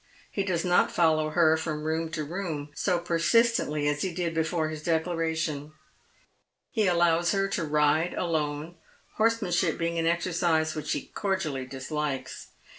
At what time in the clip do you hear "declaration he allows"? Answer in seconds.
4.81-7.33